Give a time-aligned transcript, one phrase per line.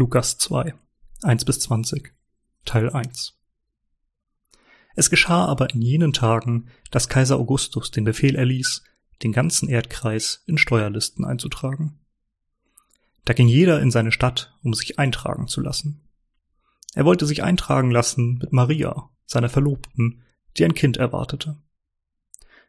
[0.00, 0.72] Lukas 2,
[1.24, 2.14] 1 bis 20,
[2.64, 3.38] Teil 1.
[4.96, 8.82] Es geschah aber in jenen Tagen, dass Kaiser Augustus den Befehl erließ,
[9.22, 12.00] den ganzen Erdkreis in Steuerlisten einzutragen.
[13.26, 16.00] Da ging jeder in seine Stadt, um sich eintragen zu lassen.
[16.94, 20.22] Er wollte sich eintragen lassen mit Maria, seiner Verlobten,
[20.56, 21.58] die ein Kind erwartete.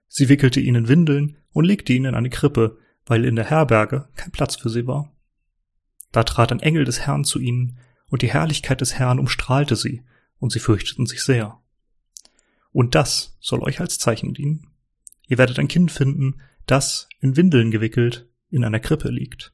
[0.10, 4.10] Sie wickelte ihn in Windeln und legte ihn in eine Krippe, weil in der Herberge
[4.18, 5.11] kein Platz für sie war.
[6.12, 10.04] Da trat ein Engel des Herrn zu ihnen, und die Herrlichkeit des Herrn umstrahlte sie,
[10.40, 11.60] und sie fürchteten sich sehr.
[12.74, 14.68] Und das soll euch als Zeichen dienen.
[15.28, 19.54] Ihr werdet ein Kind finden, das, in Windeln gewickelt, in einer Krippe liegt.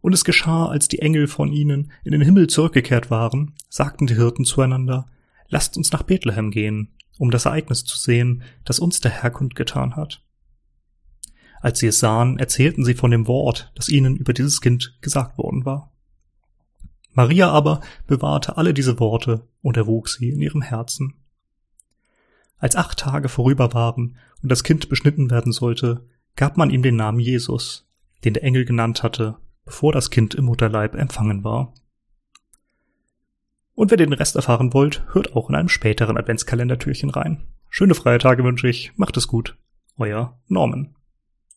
[0.00, 4.14] Und es geschah, als die Engel von ihnen in den Himmel zurückgekehrt waren, sagten die
[4.14, 5.10] Hirten zueinander,
[5.48, 9.96] Lasst uns nach Bethlehem gehen, um das Ereignis zu sehen, das uns der Herr kundgetan
[9.96, 10.22] hat.
[11.60, 15.38] Als sie es sahen, erzählten sie von dem Wort, das ihnen über dieses Kind gesagt
[15.38, 15.92] worden war.
[17.12, 21.14] Maria aber bewahrte alle diese Worte und erwog sie in ihrem Herzen.
[22.58, 26.96] Als acht Tage vorüber waren und das Kind beschnitten werden sollte, gab man ihm den
[26.96, 27.88] Namen Jesus,
[28.24, 31.72] den der Engel genannt hatte, bevor das Kind im Mutterleib empfangen war.
[33.74, 37.44] Und wer den Rest erfahren wollt, hört auch in einem späteren Adventskalendertürchen rein.
[37.68, 39.56] Schöne freie Tage wünsche ich, macht es gut.
[39.98, 40.95] Euer Norman.